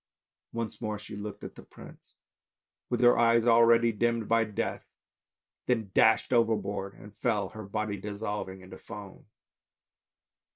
Once 0.51 0.81
more 0.81 0.97
she 0.97 1.15
looked 1.15 1.43
at 1.43 1.53
the 1.53 1.61
prince, 1.61 2.15
with 2.89 3.01
her 3.01 3.19
eyes 3.19 3.45
already 3.45 3.91
dimmed 3.91 4.27
by 4.27 4.43
death, 4.43 4.87
then 5.67 5.91
dashed 5.93 6.33
overboard 6.33 6.95
and 6.95 7.15
fell, 7.15 7.49
her 7.49 7.67
body 7.67 7.97
dissolving 7.97 8.61
into 8.61 8.79
foam. 8.79 9.27